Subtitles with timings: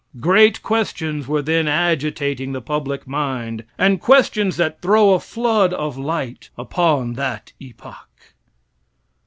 [0.19, 3.63] Great questions were then agitating the public mind,
[3.99, 8.33] questions that throw a flood of light upon that epoch.